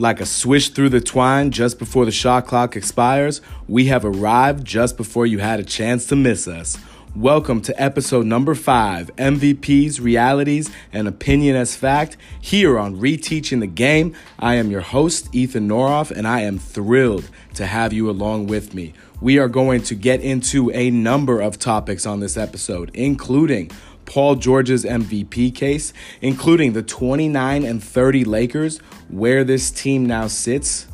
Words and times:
Like 0.00 0.22
a 0.22 0.24
swish 0.24 0.70
through 0.70 0.88
the 0.88 1.02
twine 1.02 1.50
just 1.50 1.78
before 1.78 2.06
the 2.06 2.10
shot 2.10 2.46
clock 2.46 2.74
expires, 2.74 3.42
we 3.68 3.88
have 3.88 4.02
arrived 4.02 4.66
just 4.66 4.96
before 4.96 5.26
you 5.26 5.40
had 5.40 5.60
a 5.60 5.62
chance 5.62 6.06
to 6.06 6.16
miss 6.16 6.48
us. 6.48 6.78
Welcome 7.14 7.60
to 7.60 7.78
episode 7.82 8.24
number 8.24 8.54
five 8.54 9.14
MVPs, 9.16 10.00
Realities, 10.00 10.70
and 10.90 11.06
Opinion 11.06 11.54
as 11.54 11.76
Fact 11.76 12.16
here 12.40 12.78
on 12.78 12.96
Reteaching 12.96 13.60
the 13.60 13.66
Game. 13.66 14.14
I 14.38 14.54
am 14.54 14.70
your 14.70 14.80
host, 14.80 15.28
Ethan 15.34 15.68
Noroff, 15.68 16.10
and 16.10 16.26
I 16.26 16.40
am 16.40 16.58
thrilled 16.58 17.28
to 17.56 17.66
have 17.66 17.92
you 17.92 18.08
along 18.08 18.46
with 18.46 18.72
me. 18.72 18.94
We 19.20 19.38
are 19.38 19.48
going 19.48 19.82
to 19.82 19.94
get 19.94 20.22
into 20.22 20.70
a 20.70 20.90
number 20.90 21.42
of 21.42 21.58
topics 21.58 22.06
on 22.06 22.20
this 22.20 22.38
episode, 22.38 22.90
including 22.94 23.70
Paul 24.10 24.34
George's 24.34 24.84
MVP 24.84 25.54
case, 25.54 25.92
including 26.20 26.72
the 26.72 26.82
29 26.82 27.62
and 27.64 27.80
30 27.80 28.24
Lakers, 28.24 28.78
where 29.08 29.44
this 29.44 29.70
team 29.70 30.04
now 30.04 30.26
sits, 30.26 30.88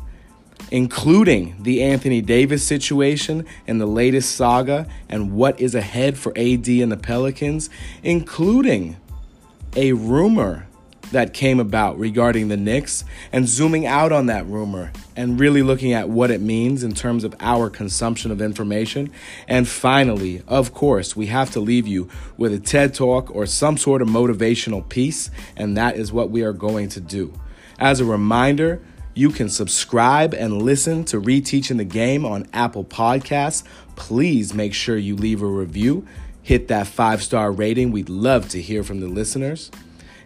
including 0.69 1.55
the 1.63 1.81
Anthony 1.81 2.21
Davis 2.21 2.63
situation 2.63 3.43
and 3.65 3.81
the 3.81 3.87
latest 3.87 4.35
saga 4.35 4.85
and 5.09 5.33
what 5.33 5.59
is 5.59 5.73
ahead 5.73 6.15
for 6.15 6.31
AD 6.37 6.67
and 6.67 6.91
the 6.91 6.97
Pelicans, 6.97 7.71
including 8.03 8.97
a 9.75 9.93
rumor 9.93 10.66
that 11.11 11.33
came 11.33 11.59
about 11.59 11.97
regarding 11.97 12.47
the 12.47 12.57
Knicks 12.57 13.03
and 13.31 13.47
zooming 13.47 13.85
out 13.85 14.11
on 14.11 14.25
that 14.27 14.45
rumor 14.45 14.91
and 15.15 15.39
really 15.39 15.61
looking 15.61 15.93
at 15.93 16.09
what 16.09 16.31
it 16.31 16.41
means 16.41 16.83
in 16.83 16.93
terms 16.93 17.23
of 17.23 17.35
our 17.39 17.69
consumption 17.69 18.31
of 18.31 18.41
information. 18.41 19.11
And 19.47 19.67
finally, 19.67 20.43
of 20.47 20.73
course, 20.73 21.15
we 21.15 21.27
have 21.27 21.51
to 21.51 21.59
leave 21.59 21.87
you 21.87 22.09
with 22.37 22.53
a 22.53 22.59
TED 22.59 22.93
Talk 22.93 23.33
or 23.33 23.45
some 23.45 23.77
sort 23.77 24.01
of 24.01 24.07
motivational 24.07 24.87
piece, 24.87 25.31
and 25.55 25.77
that 25.77 25.95
is 25.95 26.11
what 26.11 26.29
we 26.29 26.43
are 26.43 26.53
going 26.53 26.89
to 26.89 27.01
do. 27.01 27.33
As 27.79 27.99
a 27.99 28.05
reminder, 28.05 28.81
you 29.13 29.29
can 29.31 29.49
subscribe 29.49 30.33
and 30.33 30.61
listen 30.61 31.03
to 31.05 31.19
Reteaching 31.19 31.77
the 31.77 31.83
Game 31.83 32.25
on 32.25 32.47
Apple 32.53 32.83
Podcasts. 32.83 33.63
Please 33.95 34.53
make 34.53 34.73
sure 34.75 34.97
you 34.97 35.15
leave 35.15 35.41
a 35.41 35.47
review. 35.47 36.07
Hit 36.43 36.67
that 36.67 36.87
five 36.87 37.23
star 37.23 37.51
rating. 37.51 37.91
We'd 37.91 38.09
love 38.09 38.47
to 38.49 38.61
hear 38.61 38.83
from 38.83 38.99
the 38.99 39.07
listeners. 39.07 39.71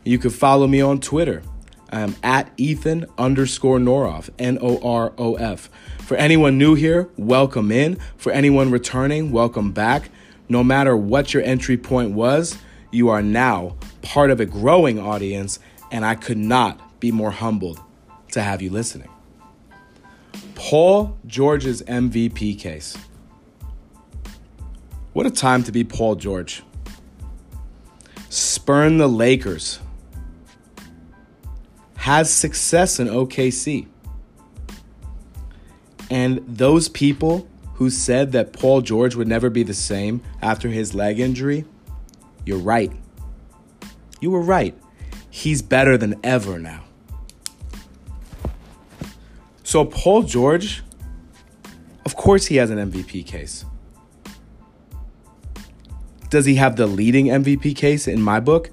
You 0.04 0.18
can 0.18 0.32
follow 0.32 0.66
me 0.66 0.82
on 0.82 1.00
Twitter. 1.00 1.44
I 1.92 2.00
am 2.00 2.16
at 2.24 2.52
Ethan 2.58 3.06
underscore 3.20 3.78
Noroff, 3.78 4.30
N 4.40 4.58
O 4.62 4.80
R 4.82 5.14
O 5.18 5.36
F. 5.36 5.70
For 6.00 6.18
anyone 6.18 6.58
new 6.58 6.74
here, 6.74 7.10
welcome 7.18 7.72
in. 7.72 8.00
For 8.18 8.32
anyone 8.32 8.72
returning, 8.72 9.32
welcome 9.32 9.72
back. 9.72 10.10
No 10.50 10.64
matter 10.64 10.98
what 10.98 11.34
your 11.34 11.44
entry 11.44 11.78
point 11.78 12.12
was, 12.12 12.58
you 12.92 13.10
are 13.10 13.22
now 13.22 13.76
part 14.02 14.32
of 14.32 14.40
a 14.40 14.46
growing 14.46 15.00
audience, 15.00 15.60
and 15.92 16.04
I 16.04 16.16
could 16.16 16.38
not 16.38 17.00
be 17.00 17.12
more 17.12 17.32
humbled 17.32 17.80
to 18.32 18.42
have 18.42 18.62
you 18.62 18.72
listening. 18.72 19.10
Paul 20.56 21.18
George's 21.28 21.84
MVP 21.84 22.58
case. 22.58 22.98
What 25.14 25.28
a 25.28 25.32
time 25.32 25.64
to 25.64 25.72
be 25.72 25.84
Paul 25.84 26.16
George. 26.16 26.64
Spurn 28.30 28.98
the 28.98 29.10
Lakers 29.10 29.80
has 32.02 32.34
success 32.34 33.00
in 33.00 33.08
OKC. 33.08 33.86
And 36.10 36.44
those 36.48 36.90
people 36.90 37.48
who 37.76 37.92
said 37.92 38.32
that 38.32 38.54
Paul 38.54 38.82
George 38.82 39.14
would 39.14 39.28
never 39.28 39.52
be 39.52 39.62
the 39.62 39.76
same 39.76 40.24
after 40.42 40.70
his 40.70 40.96
leg 40.96 41.20
injury, 41.20 41.64
you're 42.44 42.58
right. 42.58 42.92
You 44.20 44.32
were 44.32 44.42
right. 44.42 44.76
He's 45.30 45.62
better 45.62 45.96
than 45.96 46.20
ever 46.24 46.58
now. 46.58 46.86
So, 49.62 49.86
Paul 49.86 50.24
George, 50.24 50.82
of 52.04 52.16
course, 52.16 52.48
he 52.48 52.56
has 52.56 52.72
an 52.72 52.80
MVP 52.80 53.28
case. 53.28 53.64
Does 56.32 56.46
he 56.46 56.56
have 56.56 56.78
the 56.78 56.88
leading 56.88 57.28
MVP 57.28 57.76
case 57.76 58.08
in 58.08 58.24
my 58.24 58.40
book? 58.40 58.72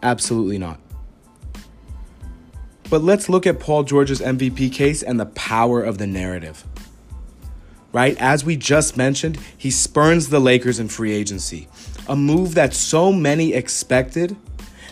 Absolutely 0.00 0.58
not. 0.58 0.78
But 2.90 3.02
let's 3.02 3.28
look 3.28 3.46
at 3.46 3.60
Paul 3.60 3.82
George's 3.82 4.20
MVP 4.20 4.72
case 4.72 5.02
and 5.02 5.20
the 5.20 5.26
power 5.26 5.82
of 5.82 5.98
the 5.98 6.06
narrative. 6.06 6.64
Right? 7.92 8.16
As 8.18 8.44
we 8.44 8.56
just 8.56 8.96
mentioned, 8.96 9.38
he 9.56 9.70
spurns 9.70 10.28
the 10.28 10.40
Lakers 10.40 10.78
in 10.78 10.88
free 10.88 11.12
agency, 11.12 11.68
a 12.06 12.16
move 12.16 12.54
that 12.54 12.74
so 12.74 13.12
many 13.12 13.52
expected. 13.54 14.36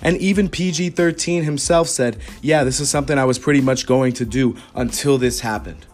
And 0.03 0.19
even 0.19 0.49
PG 0.49 0.91
13 0.91 1.45
himself 1.45 1.89
said, 1.89 2.19
Yeah, 2.43 2.65
this 2.65 2.81
is 2.81 2.91
something 2.91 3.19
I 3.19 3.25
was 3.25 3.39
pretty 3.39 3.61
much 3.61 3.87
going 3.87 4.13
to 4.15 4.25
do 4.25 4.57
until 4.75 5.19
this 5.19 5.41
happened. 5.41 5.87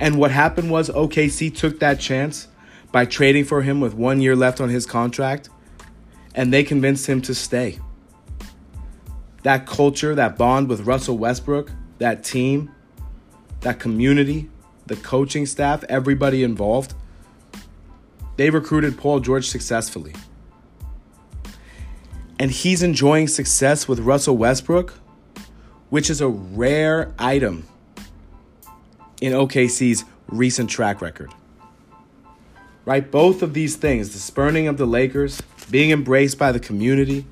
And 0.00 0.18
what 0.18 0.30
happened 0.30 0.70
was 0.70 0.88
OKC 0.88 1.54
took 1.54 1.80
that 1.80 2.00
chance 2.00 2.48
by 2.92 3.04
trading 3.04 3.44
for 3.44 3.62
him 3.62 3.80
with 3.80 3.94
one 3.94 4.20
year 4.20 4.36
left 4.36 4.60
on 4.60 4.68
his 4.68 4.86
contract, 4.86 5.48
and 6.34 6.52
they 6.52 6.64
convinced 6.64 7.06
him 7.06 7.20
to 7.22 7.34
stay 7.34 7.78
that 9.44 9.66
culture, 9.66 10.14
that 10.14 10.36
bond 10.36 10.68
with 10.68 10.80
Russell 10.80 11.16
Westbrook, 11.16 11.70
that 11.98 12.24
team, 12.24 12.74
that 13.60 13.78
community, 13.78 14.50
the 14.86 14.96
coaching 14.96 15.46
staff, 15.46 15.84
everybody 15.84 16.42
involved, 16.42 16.94
they 18.36 18.50
recruited 18.50 18.98
Paul 18.98 19.20
George 19.20 19.46
successfully. 19.46 20.14
And 22.38 22.50
he's 22.50 22.82
enjoying 22.82 23.28
success 23.28 23.86
with 23.86 24.00
Russell 24.00 24.36
Westbrook, 24.36 24.94
which 25.90 26.10
is 26.10 26.20
a 26.20 26.28
rare 26.28 27.14
item 27.18 27.66
in 29.20 29.32
OKC's 29.32 30.04
recent 30.26 30.68
track 30.68 31.00
record. 31.00 31.30
Right? 32.86 33.08
Both 33.10 33.42
of 33.42 33.54
these 33.54 33.76
things, 33.76 34.12
the 34.14 34.18
spurning 34.18 34.68
of 34.68 34.78
the 34.78 34.86
Lakers, 34.86 35.40
being 35.70 35.90
embraced 35.90 36.38
by 36.38 36.50
the 36.50 36.60
community, 36.60 37.26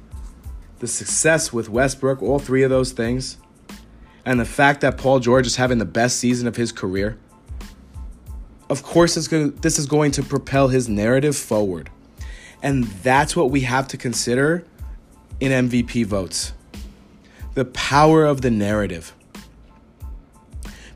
the 0.82 0.88
success 0.88 1.52
with 1.52 1.68
Westbrook, 1.68 2.20
all 2.22 2.40
three 2.40 2.64
of 2.64 2.70
those 2.70 2.90
things, 2.90 3.36
and 4.26 4.40
the 4.40 4.44
fact 4.44 4.80
that 4.80 4.98
Paul 4.98 5.20
George 5.20 5.46
is 5.46 5.54
having 5.54 5.78
the 5.78 5.84
best 5.84 6.18
season 6.18 6.48
of 6.48 6.56
his 6.56 6.72
career, 6.72 7.16
of 8.68 8.82
course, 8.82 9.14
this 9.14 9.78
is 9.78 9.86
going 9.86 10.10
to 10.10 10.22
propel 10.24 10.66
his 10.66 10.88
narrative 10.88 11.36
forward. 11.36 11.88
And 12.64 12.82
that's 12.84 13.36
what 13.36 13.52
we 13.52 13.60
have 13.60 13.86
to 13.88 13.96
consider 13.96 14.64
in 15.38 15.68
MVP 15.68 16.04
votes 16.04 16.52
the 17.54 17.64
power 17.66 18.24
of 18.24 18.40
the 18.40 18.50
narrative. 18.50 19.14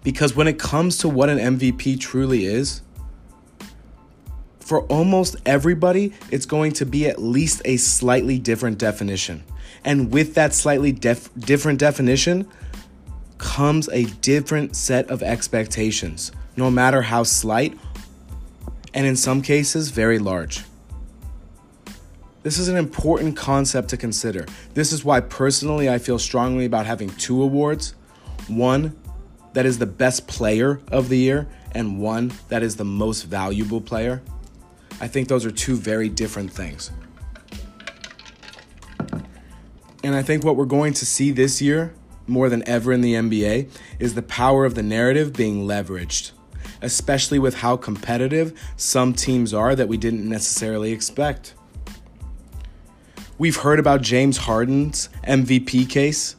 Because 0.02 0.34
when 0.34 0.48
it 0.48 0.58
comes 0.58 0.98
to 0.98 1.08
what 1.08 1.28
an 1.28 1.38
MVP 1.38 2.00
truly 2.00 2.46
is, 2.46 2.80
for 4.58 4.80
almost 4.86 5.36
everybody, 5.46 6.12
it's 6.32 6.46
going 6.46 6.72
to 6.72 6.86
be 6.86 7.06
at 7.06 7.22
least 7.22 7.62
a 7.64 7.76
slightly 7.76 8.40
different 8.40 8.78
definition. 8.78 9.44
And 9.86 10.12
with 10.12 10.34
that 10.34 10.52
slightly 10.52 10.92
def- 10.92 11.30
different 11.38 11.78
definition 11.78 12.46
comes 13.38 13.88
a 13.90 14.04
different 14.04 14.74
set 14.74 15.08
of 15.08 15.22
expectations, 15.22 16.32
no 16.56 16.70
matter 16.70 17.02
how 17.02 17.22
slight, 17.22 17.78
and 18.92 19.06
in 19.06 19.14
some 19.14 19.42
cases, 19.42 19.90
very 19.90 20.18
large. 20.18 20.64
This 22.42 22.58
is 22.58 22.68
an 22.68 22.76
important 22.76 23.36
concept 23.36 23.88
to 23.90 23.96
consider. 23.96 24.46
This 24.74 24.92
is 24.92 25.04
why, 25.04 25.20
personally, 25.20 25.88
I 25.88 25.98
feel 25.98 26.18
strongly 26.18 26.64
about 26.64 26.86
having 26.86 27.10
two 27.10 27.42
awards 27.42 27.94
one 28.48 28.96
that 29.52 29.66
is 29.66 29.78
the 29.78 29.86
best 29.86 30.26
player 30.26 30.80
of 30.88 31.08
the 31.08 31.18
year, 31.18 31.48
and 31.72 32.00
one 32.00 32.32
that 32.48 32.62
is 32.62 32.76
the 32.76 32.84
most 32.84 33.22
valuable 33.22 33.80
player. 33.80 34.22
I 35.00 35.08
think 35.08 35.28
those 35.28 35.44
are 35.44 35.50
two 35.50 35.76
very 35.76 36.08
different 36.08 36.52
things. 36.52 36.90
And 40.06 40.14
I 40.14 40.22
think 40.22 40.44
what 40.44 40.54
we're 40.54 40.66
going 40.66 40.92
to 40.92 41.04
see 41.04 41.32
this 41.32 41.60
year, 41.60 41.92
more 42.28 42.48
than 42.48 42.62
ever 42.68 42.92
in 42.92 43.00
the 43.00 43.14
NBA, 43.14 43.68
is 43.98 44.14
the 44.14 44.22
power 44.22 44.64
of 44.64 44.76
the 44.76 44.82
narrative 44.84 45.32
being 45.32 45.66
leveraged, 45.66 46.30
especially 46.80 47.40
with 47.40 47.56
how 47.56 47.76
competitive 47.76 48.56
some 48.76 49.12
teams 49.12 49.52
are 49.52 49.74
that 49.74 49.88
we 49.88 49.96
didn't 49.96 50.28
necessarily 50.28 50.92
expect. 50.92 51.54
We've 53.36 53.56
heard 53.56 53.80
about 53.80 54.00
James 54.00 54.36
Harden's 54.36 55.08
MVP 55.26 55.90
case 55.90 56.36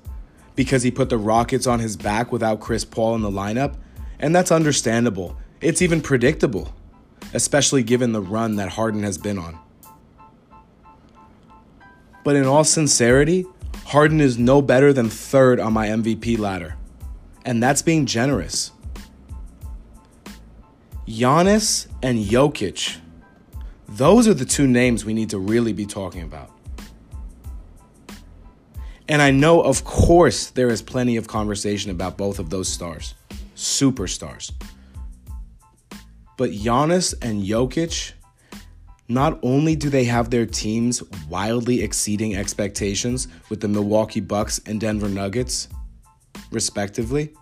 because 0.55 0.83
he 0.83 0.89
put 0.89 1.09
the 1.09 1.17
Rockets 1.17 1.67
on 1.67 1.81
his 1.81 1.97
back 1.97 2.31
without 2.31 2.61
Chris 2.61 2.85
Paul 2.85 3.15
in 3.15 3.21
the 3.21 3.29
lineup, 3.29 3.75
and 4.17 4.33
that's 4.33 4.49
understandable. 4.49 5.35
It's 5.59 5.81
even 5.81 5.99
predictable, 5.99 6.73
especially 7.33 7.83
given 7.83 8.13
the 8.13 8.21
run 8.21 8.55
that 8.55 8.69
Harden 8.69 9.03
has 9.03 9.17
been 9.17 9.37
on. 9.37 9.59
But 12.23 12.37
in 12.37 12.45
all 12.45 12.63
sincerity, 12.63 13.45
Harden 13.87 14.19
is 14.19 14.37
no 14.37 14.61
better 14.61 14.91
than 14.91 15.09
third 15.09 15.61
on 15.61 15.71
my 15.71 15.87
MVP 15.87 16.37
ladder. 16.37 16.75
And 17.45 17.63
that's 17.63 17.81
being 17.81 18.05
generous. 18.05 18.73
Giannis 21.07 21.87
and 22.03 22.19
Jokic, 22.19 22.97
those 23.87 24.27
are 24.27 24.33
the 24.33 24.43
two 24.43 24.67
names 24.67 25.05
we 25.05 25.13
need 25.13 25.29
to 25.29 25.39
really 25.39 25.71
be 25.71 25.85
talking 25.85 26.23
about. 26.23 26.51
And 29.07 29.21
I 29.21 29.31
know, 29.31 29.61
of 29.61 29.85
course, 29.85 30.49
there 30.49 30.67
is 30.67 30.81
plenty 30.81 31.15
of 31.15 31.29
conversation 31.29 31.89
about 31.89 32.17
both 32.17 32.39
of 32.39 32.49
those 32.49 32.67
stars, 32.67 33.15
superstars. 33.55 34.51
But 36.35 36.49
Giannis 36.51 37.13
and 37.21 37.41
Jokic, 37.41 38.11
not 39.07 39.39
only 39.41 39.75
do 39.75 39.89
they 39.89 40.03
have 40.03 40.29
their 40.29 40.45
teams 40.45 41.01
wildly 41.29 41.81
exceeding 41.81 42.35
expectations 42.35 43.27
with 43.49 43.61
the 43.61 43.67
Milwaukee 43.67 44.19
Bucks 44.19 44.59
and 44.65 44.79
Denver 44.79 45.09
Nuggets, 45.09 45.69
respectively, 46.51 47.33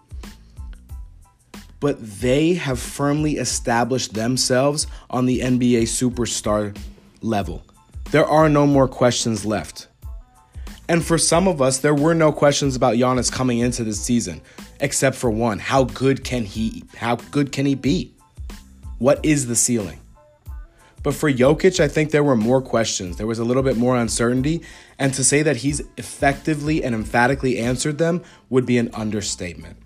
but 1.80 1.98
they 2.20 2.54
have 2.54 2.80
firmly 2.80 3.38
established 3.38 4.14
themselves 4.14 4.88
on 5.10 5.26
the 5.26 5.40
NBA 5.42 5.84
superstar 5.84 6.76
level. 7.22 7.64
There 8.12 8.26
are 8.26 8.50
no 8.50 8.66
more 8.66 8.88
questions 8.88 9.46
left. 9.46 9.88
And 10.88 11.04
for 11.04 11.18
some 11.18 11.48
of 11.48 11.64
us, 11.64 11.80
there 11.80 11.96
were 11.96 12.14
no 12.14 12.32
questions 12.32 12.76
about 12.76 12.96
Giannis 12.96 13.32
coming 13.32 13.58
into 13.60 13.84
this 13.84 14.00
season, 14.00 14.42
except 14.80 15.16
for 15.16 15.32
one: 15.32 15.58
how 15.58 15.86
good 15.86 16.24
can 16.24 16.46
he? 16.46 16.84
How 16.96 17.16
good 17.16 17.52
can 17.52 17.66
he 17.66 17.74
be? 17.74 18.14
What 19.00 19.26
is 19.26 19.48
the 19.48 19.56
ceiling? 19.56 20.00
But 21.06 21.14
for 21.14 21.32
Jokic, 21.32 21.80
I 21.80 21.88
think 21.88 22.10
there 22.10 22.24
were 22.24 22.36
more 22.36 22.64
questions. 22.64 23.18
There 23.18 23.28
was 23.28 23.38
a 23.38 23.46
little 23.46 23.62
bit 23.62 23.78
more 23.78 23.96
uncertainty, 23.96 24.64
and 24.98 25.14
to 25.14 25.24
say 25.24 25.44
that 25.44 25.58
he's 25.58 25.82
effectively 25.98 26.84
and 26.84 26.96
emphatically 26.96 27.60
answered 27.60 28.00
them 28.00 28.24
would 28.50 28.66
be 28.66 28.80
an 28.80 28.90
understatement. 28.94 29.78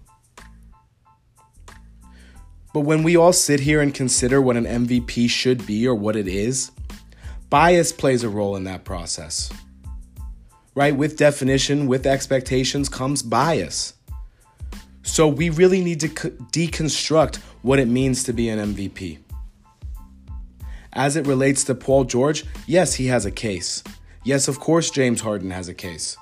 But 2.73 2.81
when 2.81 3.03
we 3.03 3.17
all 3.17 3.33
sit 3.33 3.59
here 3.59 3.81
and 3.81 3.93
consider 3.93 4.41
what 4.41 4.55
an 4.55 4.63
MVP 4.63 5.29
should 5.29 5.67
be 5.67 5.85
or 5.85 5.93
what 5.93 6.15
it 6.15 6.29
is, 6.29 6.71
bias 7.49 7.91
plays 7.91 8.23
a 8.23 8.29
role 8.29 8.55
in 8.55 8.63
that 8.63 8.85
process 8.85 9.51
right? 10.79 10.95
With 10.95 11.17
definition, 11.17 11.87
with 11.87 12.05
expectations 12.05 12.87
comes 12.87 13.21
bias. 13.21 13.95
So 15.03 15.27
we 15.27 15.49
really 15.49 15.83
need 15.83 15.99
to 15.99 16.07
deconstruct 16.07 17.35
what 17.63 17.79
it 17.79 17.89
means 17.89 18.23
to 18.23 18.31
be 18.31 18.47
an 18.47 18.73
MVP. 18.73 19.17
As 20.93 21.15
it 21.15 21.27
relates 21.27 21.63
to 21.65 21.75
Paul 21.75 22.03
George, 22.03 22.45
yes, 22.65 22.95
he 22.95 23.07
has 23.07 23.25
a 23.25 23.31
case. 23.31 23.83
Yes, 24.23 24.47
of 24.47 24.59
course, 24.59 24.89
James 24.89 25.21
Harden 25.21 25.51
has 25.51 25.69
a 25.69 25.73
case. 25.73 26.17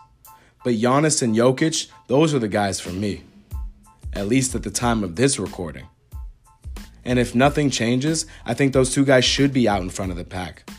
But 0.64 0.74
Giannis 0.74 1.22
and 1.22 1.36
Jokic, 1.36 1.88
those 2.08 2.34
are 2.34 2.40
the 2.40 2.48
guys 2.48 2.80
for 2.80 2.92
me, 2.92 3.24
at 4.14 4.28
least 4.28 4.56
at 4.56 4.64
the 4.64 4.70
time 4.70 5.04
of 5.04 5.16
this 5.16 5.40
recording. 5.40 5.88
And 7.06 7.20
if 7.20 7.34
nothing 7.34 7.70
changes, 7.70 8.26
I 8.46 8.54
think 8.54 8.74
those 8.74 8.94
two 8.94 9.06
guys 9.06 9.24
should 9.24 9.54
be 9.54 9.68
out 9.68 9.82
in 9.82 9.90
front 9.90 10.12
of 10.12 10.18
the 10.18 10.26
pack. 10.26 10.70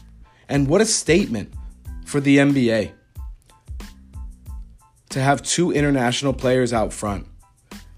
And 0.49 0.69
what 0.69 0.83
a 0.83 0.87
statement 0.87 1.53
for 2.05 2.21
the 2.21 2.37
NBA 2.37 2.93
to 5.09 5.21
have 5.21 5.43
two 5.43 5.73
international 5.73 6.35
players 6.35 6.73
out 6.73 6.93
front. 6.93 7.27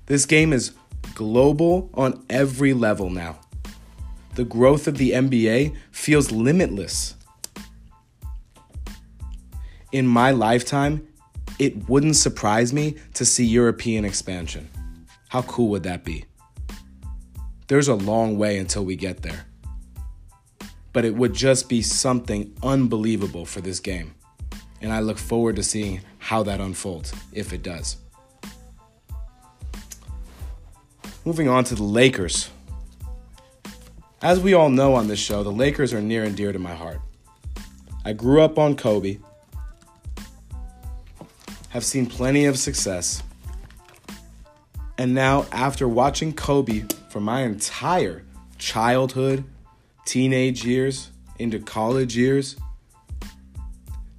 This 0.07 0.27
game 0.27 0.53
is 0.53 0.73
global 1.15 1.91
on 1.95 2.25
every 2.31 2.73
level 2.73 3.11
now. 3.11 3.41
The 4.35 4.45
growth 4.45 4.87
of 4.87 4.99
the 4.99 5.13
NBA 5.13 5.77
feels 5.91 6.31
limitless. 6.31 7.15
In 9.93 10.07
my 10.07 10.31
lifetime, 10.31 11.07
it 11.59 11.89
wouldn't 11.89 12.17
surprise 12.17 12.73
me 12.73 12.97
to 13.15 13.25
see 13.25 13.45
European 13.45 14.05
expansion. 14.05 14.69
How 15.29 15.43
cool 15.43 15.69
would 15.69 15.83
that 15.83 16.05
be? 16.05 16.25
There's 17.69 17.89
a 17.89 17.95
long 17.95 18.39
way 18.39 18.59
until 18.59 18.85
we 18.85 18.97
get 18.97 19.23
there. 19.23 19.47
But 20.93 21.05
it 21.05 21.15
would 21.15 21.35
just 21.35 21.69
be 21.69 21.83
something 21.83 22.57
unbelievable 22.63 23.45
for 23.45 23.61
this 23.61 23.79
game 23.79 24.15
and 24.81 24.93
I 24.93 25.01
look 25.01 25.19
forward 25.19 25.57
to 25.57 25.63
seeing 25.63 26.01
how 26.19 26.43
that 26.45 26.61
unfolds, 26.61 27.13
if 27.33 27.53
it 27.53 27.63
does. 27.63 27.97
Moving 31.25 31.49
on 31.49 31.65
to 31.65 31.75
the 31.75 31.83
Lakers. 31.83 32.51
As 34.23 34.39
we 34.39 34.53
all 34.53 34.69
know 34.69 34.95
on 34.95 35.09
this 35.09 35.19
show, 35.19 35.43
the 35.43 35.51
Lakers 35.51 35.95
are 35.95 36.03
near 36.03 36.25
and 36.25 36.37
dear 36.37 36.53
to 36.53 36.59
my 36.59 36.75
heart. 36.75 37.01
I 38.05 38.13
grew 38.13 38.43
up 38.43 38.59
on 38.59 38.77
Kobe, 38.77 39.19
have 41.71 41.85
seen 41.85 42.05
plenty 42.05 42.45
of 42.45 42.59
success, 42.59 43.23
and 44.99 45.15
now, 45.15 45.47
after 45.53 45.89
watching 45.89 46.35
Kobe 46.35 46.85
for 47.09 47.21
my 47.21 47.45
entire 47.45 48.23
childhood, 48.59 49.43
teenage 50.05 50.67
years, 50.67 51.11
into 51.39 51.59
college 51.59 52.15
years, 52.15 52.57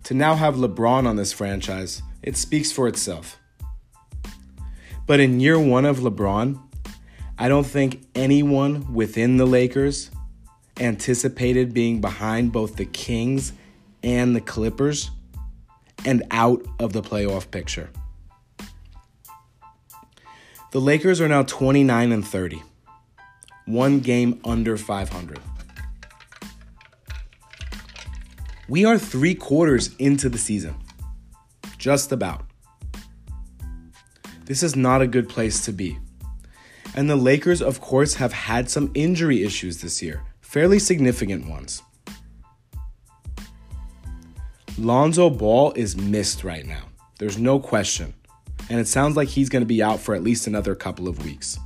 to 0.06 0.16
now 0.16 0.34
have 0.34 0.56
LeBron 0.56 1.06
on 1.06 1.16
this 1.16 1.32
franchise, 1.32 2.02
it 2.24 2.36
speaks 2.36 2.72
for 2.72 2.88
itself. 2.88 3.38
But 5.06 5.20
in 5.20 5.40
year 5.40 5.60
one 5.60 5.86
of 5.86 6.00
LeBron, 6.00 6.60
I 7.42 7.48
don't 7.48 7.66
think 7.66 8.04
anyone 8.14 8.94
within 8.94 9.38
the 9.38 9.48
Lakers 9.48 10.12
anticipated 10.80 11.74
being 11.74 12.00
behind 12.00 12.52
both 12.52 12.76
the 12.76 12.86
Kings 12.86 13.52
and 14.04 14.36
the 14.36 14.42
Clippers 14.42 15.10
and 16.06 16.22
out 16.30 16.64
of 16.80 16.94
the 16.94 17.02
playoff 17.02 17.50
picture. 17.50 17.90
The 20.70 20.80
Lakers 20.80 21.20
are 21.20 21.28
now 21.28 21.42
29 21.42 22.12
and 22.12 22.28
30, 22.28 22.62
one 23.66 24.02
game 24.02 24.40
under 24.46 24.78
500. 24.78 25.40
We 28.70 28.86
are 28.86 29.00
three 29.00 29.34
quarters 29.34 29.96
into 29.96 30.30
the 30.30 30.38
season. 30.38 30.76
Just 31.80 32.12
about. 32.12 32.46
This 34.46 34.62
is 34.62 34.76
not 34.76 35.02
a 35.02 35.08
good 35.08 35.28
place 35.28 35.66
to 35.66 35.72
be. 35.72 35.98
And 36.96 37.10
the 37.10 37.16
Lakers, 37.16 37.62
of 37.62 37.80
course, 37.80 38.16
have 38.16 38.34
had 38.34 38.70
some 38.70 38.92
injury 38.94 39.44
issues 39.44 39.82
this 39.82 40.02
year, 40.02 40.22
fairly 40.42 40.80
significant 40.80 41.48
ones. 41.48 41.82
Lonzo 44.78 45.30
Ball 45.30 45.72
is 45.74 45.96
missed 45.96 46.44
right 46.44 46.66
now. 46.66 46.84
There's 47.20 47.38
no 47.38 47.60
question. 47.60 48.14
And 48.70 48.80
it 48.80 48.88
sounds 48.88 49.16
like 49.16 49.28
he's 49.28 49.50
going 49.50 49.62
to 49.62 49.68
be 49.68 49.84
out 49.84 50.00
for 50.00 50.16
at 50.16 50.24
least 50.24 50.48
another 50.48 50.76
couple 50.76 51.08
of 51.08 51.24
weeks. 51.24 51.58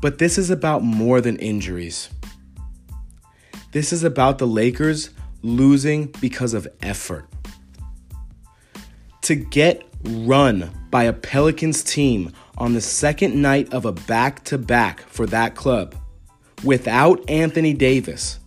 But 0.00 0.18
this 0.18 0.36
is 0.38 0.50
about 0.50 0.82
more 0.82 1.20
than 1.20 1.36
injuries. 1.38 2.10
This 3.72 3.92
is 3.92 4.04
about 4.04 4.38
the 4.38 4.46
Lakers 4.46 5.10
losing 5.42 6.06
because 6.20 6.54
of 6.54 6.68
effort. 6.82 7.26
To 9.22 9.34
get 9.34 9.84
run 10.04 10.70
by 10.90 11.04
a 11.04 11.12
Pelicans 11.12 11.82
team 11.82 12.32
on 12.58 12.74
the 12.74 12.80
second 12.80 13.40
night 13.40 13.72
of 13.72 13.84
a 13.84 13.92
back 13.92 14.44
to 14.44 14.58
back 14.58 15.00
for 15.00 15.26
that 15.26 15.54
club 15.54 15.94
without 16.64 17.28
Anthony 17.28 17.72
Davis 17.72 18.38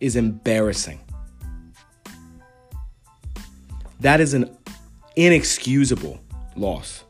is 0.00 0.16
embarrassing. 0.16 1.00
That 4.00 4.20
is 4.20 4.34
an 4.34 4.56
inexcusable 5.16 6.20
loss. 6.56 7.04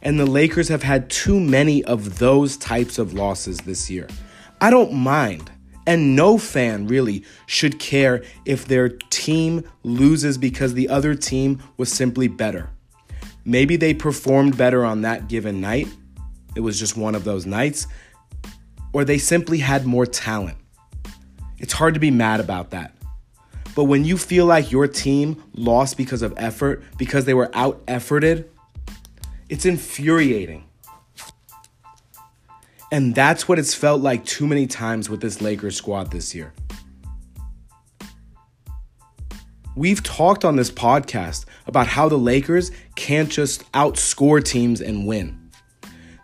And 0.00 0.20
the 0.20 0.26
Lakers 0.26 0.68
have 0.68 0.84
had 0.84 1.10
too 1.10 1.40
many 1.40 1.82
of 1.84 2.18
those 2.18 2.56
types 2.56 2.98
of 2.98 3.12
losses 3.14 3.58
this 3.58 3.90
year. 3.90 4.06
I 4.60 4.70
don't 4.70 4.92
mind. 4.92 5.50
And 5.88 6.14
no 6.14 6.36
fan 6.36 6.86
really 6.86 7.24
should 7.46 7.78
care 7.78 8.22
if 8.44 8.66
their 8.66 8.90
team 8.90 9.64
loses 9.82 10.36
because 10.36 10.74
the 10.74 10.90
other 10.90 11.14
team 11.14 11.62
was 11.78 11.90
simply 11.90 12.28
better. 12.28 12.68
Maybe 13.46 13.76
they 13.76 13.94
performed 13.94 14.58
better 14.58 14.84
on 14.84 15.00
that 15.00 15.28
given 15.28 15.62
night. 15.62 15.88
It 16.54 16.60
was 16.60 16.78
just 16.78 16.98
one 16.98 17.14
of 17.14 17.24
those 17.24 17.46
nights. 17.46 17.86
Or 18.92 19.02
they 19.02 19.16
simply 19.16 19.60
had 19.60 19.86
more 19.86 20.04
talent. 20.04 20.58
It's 21.56 21.72
hard 21.72 21.94
to 21.94 22.00
be 22.00 22.10
mad 22.10 22.40
about 22.40 22.72
that. 22.72 22.94
But 23.74 23.84
when 23.84 24.04
you 24.04 24.18
feel 24.18 24.44
like 24.44 24.70
your 24.70 24.88
team 24.88 25.42
lost 25.54 25.96
because 25.96 26.20
of 26.20 26.34
effort, 26.36 26.84
because 26.98 27.24
they 27.24 27.32
were 27.32 27.50
out 27.54 27.86
efforted, 27.86 28.44
it's 29.48 29.64
infuriating. 29.64 30.67
And 32.90 33.14
that's 33.14 33.46
what 33.46 33.58
it's 33.58 33.74
felt 33.74 34.00
like 34.00 34.24
too 34.24 34.46
many 34.46 34.66
times 34.66 35.10
with 35.10 35.20
this 35.20 35.40
Lakers 35.40 35.76
squad 35.76 36.10
this 36.10 36.34
year. 36.34 36.54
We've 39.76 40.02
talked 40.02 40.44
on 40.44 40.56
this 40.56 40.70
podcast 40.70 41.44
about 41.66 41.86
how 41.86 42.08
the 42.08 42.18
Lakers 42.18 42.72
can't 42.96 43.28
just 43.28 43.70
outscore 43.72 44.42
teams 44.42 44.80
and 44.80 45.06
win. 45.06 45.50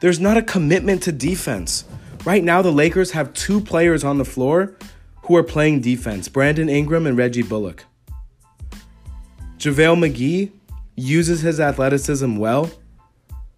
There's 0.01 0.19
not 0.19 0.37
a 0.37 0.43
commitment 0.43 1.03
to 1.05 1.13
defense. 1.13 1.85
Right 2.25 2.43
now, 2.43 2.63
the 2.63 2.73
Lakers 2.73 3.13
have 3.13 3.33
two 3.35 3.61
players 3.61 4.03
on 4.03 4.19
the 4.19 4.25
floor 4.25 4.77
who 5.23 5.37
are 5.37 5.43
playing 5.43 5.83
defense 5.83 6.29
Brandon 6.29 6.69
Ingram 6.69 7.07
and 7.07 7.17
Reggie 7.17 7.43
Bullock. 7.43 7.85
JaVale 9.59 10.11
McGee 10.11 10.51
uses 10.97 11.43
his 11.43 11.61
athleticism 11.61 12.37
well, 12.37 12.71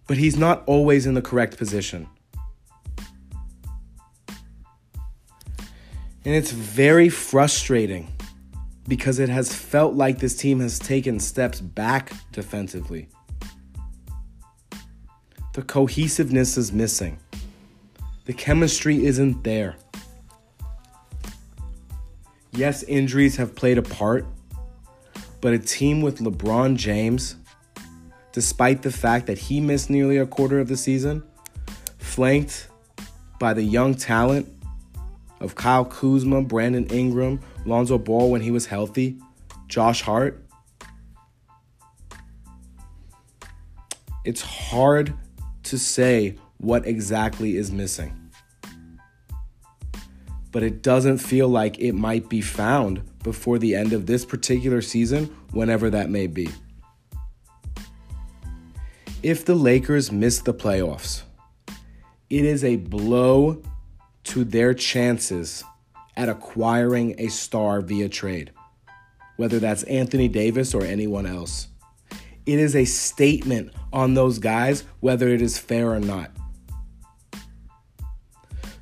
but 0.07 0.17
he's 0.17 0.37
not 0.37 0.63
always 0.67 1.05
in 1.05 1.15
the 1.15 1.21
correct 1.21 1.57
position. 1.57 2.07
And 6.27 6.35
it's 6.35 6.51
very 6.51 7.07
frustrating 7.07 8.11
because 8.85 9.17
it 9.17 9.29
has 9.29 9.55
felt 9.55 9.93
like 9.93 10.19
this 10.19 10.35
team 10.35 10.59
has 10.59 10.77
taken 10.77 11.21
steps 11.21 11.61
back 11.61 12.11
defensively. 12.33 13.07
The 15.53 15.61
cohesiveness 15.61 16.57
is 16.57 16.73
missing. 16.73 17.17
The 18.25 18.33
chemistry 18.33 19.05
isn't 19.05 19.45
there. 19.45 19.77
Yes, 22.51 22.83
injuries 22.83 23.37
have 23.37 23.55
played 23.55 23.77
a 23.77 23.81
part, 23.81 24.25
but 25.39 25.53
a 25.53 25.59
team 25.59 26.01
with 26.01 26.19
LeBron 26.19 26.75
James, 26.75 27.37
despite 28.33 28.81
the 28.81 28.91
fact 28.91 29.27
that 29.27 29.37
he 29.37 29.61
missed 29.61 29.89
nearly 29.89 30.17
a 30.17 30.25
quarter 30.25 30.59
of 30.59 30.67
the 30.67 30.75
season, 30.75 31.23
flanked 31.99 32.67
by 33.39 33.53
the 33.53 33.63
young 33.63 33.95
talent 33.95 34.56
of 35.39 35.55
Kyle 35.55 35.85
Kuzma, 35.85 36.41
Brandon 36.41 36.85
Ingram, 36.87 37.39
Lonzo 37.65 37.97
Ball 37.97 38.31
when 38.31 38.41
he 38.41 38.51
was 38.51 38.65
healthy, 38.65 39.19
Josh 39.67 40.01
Hart. 40.01 40.43
It's 44.25 44.41
hard 44.41 45.13
to 45.63 45.77
say 45.77 46.37
what 46.57 46.85
exactly 46.85 47.55
is 47.55 47.71
missing. 47.71 48.13
But 50.51 50.63
it 50.63 50.81
doesn't 50.81 51.19
feel 51.19 51.47
like 51.47 51.79
it 51.79 51.93
might 51.93 52.29
be 52.29 52.41
found 52.41 53.03
before 53.23 53.59
the 53.59 53.75
end 53.75 53.93
of 53.93 54.05
this 54.05 54.25
particular 54.25 54.81
season, 54.81 55.25
whenever 55.51 55.89
that 55.89 56.09
may 56.09 56.27
be. 56.27 56.49
If 59.23 59.45
the 59.45 59.55
Lakers 59.55 60.11
miss 60.11 60.39
the 60.39 60.53
playoffs, 60.53 61.23
it 62.29 62.45
is 62.45 62.63
a 62.63 62.77
blow 62.77 63.61
to 64.27 64.43
their 64.43 64.73
chances 64.73 65.63
at 66.15 66.29
acquiring 66.29 67.15
a 67.19 67.27
star 67.27 67.81
via 67.81 68.09
trade, 68.09 68.51
whether 69.37 69.59
that's 69.59 69.83
Anthony 69.83 70.27
Davis 70.27 70.73
or 70.73 70.83
anyone 70.83 71.25
else. 71.25 71.67
It 72.45 72.59
is 72.59 72.75
a 72.75 72.85
statement 72.85 73.73
on 73.91 74.13
those 74.13 74.39
guys, 74.39 74.83
whether 74.99 75.27
it 75.27 75.41
is 75.41 75.57
fair 75.57 75.91
or 75.91 75.99
not. 75.99 76.31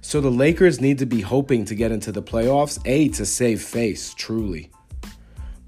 So 0.01 0.21
the 0.21 0.29
Lakers 0.29 0.79
need 0.79 0.99
to 0.99 1.05
be 1.05 1.21
hoping 1.21 1.65
to 1.65 1.75
get 1.75 1.91
into 1.91 2.11
the 2.11 2.21
playoffs, 2.21 2.79
A, 2.85 3.09
to 3.09 3.25
save 3.25 3.61
face, 3.61 4.13
truly, 4.13 4.71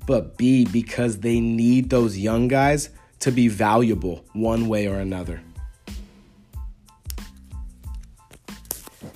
but 0.05 0.37
B, 0.37 0.65
because 0.65 1.19
they 1.19 1.39
need 1.39 1.89
those 1.89 2.17
young 2.17 2.47
guys 2.47 2.91
to 3.19 3.31
be 3.31 3.47
valuable 3.47 4.23
one 4.33 4.67
way 4.67 4.87
or 4.87 4.99
another. 4.99 5.41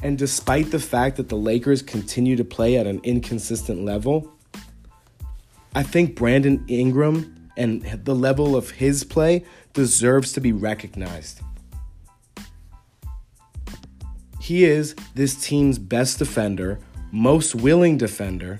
And 0.03 0.17
despite 0.17 0.71
the 0.71 0.79
fact 0.79 1.17
that 1.17 1.29
the 1.29 1.37
Lakers 1.37 1.81
continue 1.81 2.35
to 2.35 2.43
play 2.43 2.77
at 2.77 2.87
an 2.87 3.01
inconsistent 3.03 3.85
level, 3.85 4.31
I 5.75 5.83
think 5.83 6.15
Brandon 6.15 6.65
Ingram 6.67 7.49
and 7.55 7.83
the 8.03 8.15
level 8.15 8.55
of 8.55 8.71
his 8.71 9.03
play 9.03 9.45
deserves 9.73 10.33
to 10.33 10.41
be 10.41 10.51
recognized. 10.51 11.41
He 14.39 14.65
is 14.65 14.95
this 15.13 15.35
team's 15.35 15.77
best 15.77 16.17
defender, 16.17 16.79
most 17.11 17.53
willing 17.53 17.97
defender, 17.97 18.59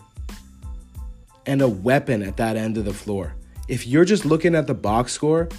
and 1.48 1.62
a 1.62 1.68
weapon 1.68 2.22
at 2.22 2.38
that 2.38 2.56
end 2.56 2.78
of 2.78 2.86
the 2.86 2.94
floor. 2.94 3.36
If 3.68 3.88
you're 3.88 4.06
just 4.06 4.26
looking 4.26 4.54
at 4.54 4.68
the 4.68 4.76
box 4.76 5.12
score 5.12 5.50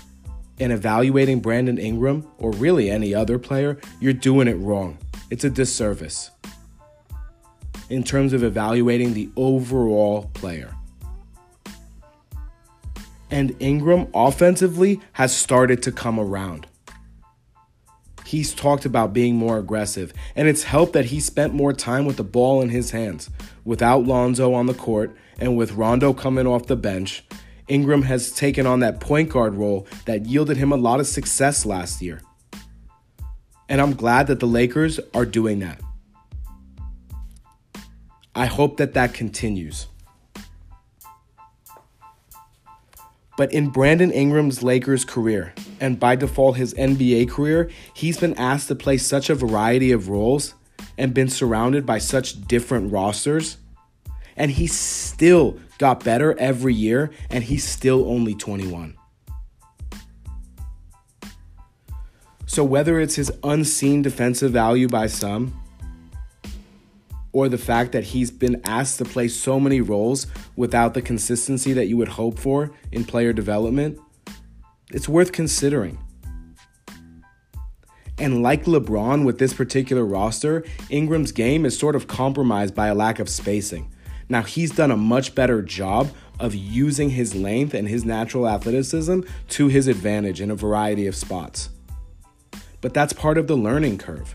and 0.61 0.73
evaluating 0.73 1.41
Brandon 1.41 1.77
Ingram 1.77 2.27
or 2.39 2.53
really 2.53 2.89
any 2.89 3.15
other 3.15 3.39
player, 3.39 3.79
you're 4.01 4.13
doing 4.13 4.47
it 4.47 4.55
wrong. 4.55 4.97
It's 5.33 5.45
a 5.45 5.49
disservice 5.49 6.31
in 7.89 8.05
terms 8.05 8.35
of 8.35 8.45
evaluating 8.45 9.15
the 9.15 9.31
overall 9.35 10.31
player. 10.35 10.75
And 13.31 13.57
Ingram 13.59 14.09
offensively 14.13 15.01
has 15.13 15.35
started 15.35 15.83
to 15.85 15.91
come 15.91 16.21
around. 16.21 16.67
He's 18.27 18.53
talked 18.53 18.85
about 18.85 19.15
being 19.15 19.37
more 19.37 19.57
aggressive, 19.57 20.13
and 20.37 20.49
it's 20.49 20.65
helped 20.65 20.93
that 20.93 21.07
he 21.07 21.19
spent 21.19 21.55
more 21.55 21.73
time 21.73 22.05
with 22.05 22.19
the 22.19 22.25
ball 22.25 22.61
in 22.61 22.69
his 22.69 22.91
hands. 22.91 23.31
Without 23.65 24.05
Lonzo 24.05 24.53
on 24.53 24.67
the 24.67 24.75
court 24.75 25.17
and 25.39 25.57
with 25.57 25.73
Rondo 25.73 26.13
coming 26.13 26.47
off 26.47 26.67
the 26.67 26.77
bench, 26.77 27.25
Ingram 27.69 28.03
has 28.03 28.33
taken 28.33 28.67
on 28.67 28.81
that 28.81 29.01
point 29.01 29.31
guard 29.31 29.55
role 29.55 29.87
that 30.05 30.27
yielded 30.27 30.59
him 30.59 30.73
a 30.73 30.77
lot 30.77 31.01
of 31.01 31.07
success 31.07 31.65
last 31.65 32.03
year. 32.03 32.21
And 33.73 33.81
I'm 33.81 33.95
glad 33.95 34.27
that 34.27 34.39
the 34.39 34.47
Lakers 34.47 35.01
are 35.15 35.25
doing 35.25 35.61
that. 35.61 35.81
I 38.35 38.45
hope 38.45 38.77
that 38.77 38.93
that 38.93 39.15
continues. 39.15 39.87
But 43.39 43.51
in 43.51 43.71
Brandon 43.71 44.11
Ingram's 44.11 44.63
Lakers 44.63 45.07
career, 45.07 45.55
and 45.81 45.99
by 45.99 46.17
default 46.17 46.59
his 46.59 46.75
NBA 46.75 47.31
career, 47.31 47.71
he's 47.95 48.19
been 48.19 48.35
asked 48.35 48.69
to 48.69 48.75
play 48.75 48.99
such 48.99 49.31
a 49.31 49.35
variety 49.35 49.91
of 49.91 50.11
roles 50.11 50.53
and 50.99 51.15
been 51.15 51.31
surrounded 51.31 51.87
by 51.87 51.97
such 51.97 52.47
different 52.47 52.93
rosters. 52.93 53.57
And 54.37 54.51
he 54.51 54.67
still 54.67 55.59
got 55.79 56.05
better 56.05 56.39
every 56.39 56.75
year, 56.75 57.11
and 57.31 57.43
he's 57.43 57.67
still 57.67 58.07
only 58.07 58.35
21. 58.35 58.99
So, 62.53 62.63
whether 62.65 63.01
it's 63.01 63.15
his 63.15 63.33
unseen 63.43 64.03
defensive 64.03 64.53
value 64.53 64.87
by 64.87 65.07
some, 65.07 65.59
or 67.33 67.49
the 67.49 67.57
fact 67.57 67.93
that 67.93 68.05
he's 68.05 68.31
been 68.31 68.61
asked 68.67 68.99
to 68.99 69.07
play 69.07 69.29
so 69.29 69.59
many 69.59 69.81
roles 69.81 70.27
without 70.55 70.93
the 70.93 71.01
consistency 71.01 71.73
that 71.73 71.87
you 71.87 71.97
would 71.97 72.09
hope 72.09 72.39
for 72.39 72.71
in 72.91 73.07
player 73.07 73.33
development, 73.33 73.99
it's 74.91 75.09
worth 75.09 75.33
considering. 75.33 75.97
And 78.19 78.43
like 78.43 78.65
LeBron 78.67 79.25
with 79.25 79.39
this 79.39 79.55
particular 79.55 80.05
roster, 80.05 80.63
Ingram's 80.91 81.33
game 81.33 81.65
is 81.65 81.79
sort 81.79 81.97
of 81.97 82.07
compromised 82.07 82.75
by 82.75 82.89
a 82.89 82.95
lack 82.95 83.19
of 83.19 83.31
spacing. 83.31 83.91
Now, 84.29 84.43
he's 84.43 84.73
done 84.73 84.91
a 84.91 84.97
much 84.99 85.35
better 85.35 85.63
job 85.63 86.11
of 86.39 86.55
using 86.55 87.09
his 87.09 87.35
length 87.35 87.73
and 87.73 87.89
his 87.89 88.05
natural 88.05 88.47
athleticism 88.47 89.21
to 89.49 89.69
his 89.69 89.89
advantage 89.89 90.43
in 90.43 90.51
a 90.51 90.55
variety 90.55 91.07
of 91.07 91.17
spots 91.17 91.71
but 92.83 92.93
that's 92.93 93.15
part 93.15 93.39
of 93.39 93.47
the 93.47 93.57
learning 93.57 93.97
curve. 93.97 94.35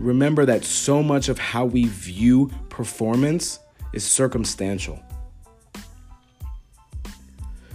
Remember 0.00 0.44
that 0.46 0.64
so 0.64 1.02
much 1.02 1.28
of 1.28 1.38
how 1.38 1.66
we 1.66 1.84
view 1.84 2.50
performance 2.70 3.60
is 3.92 4.02
circumstantial. 4.02 4.98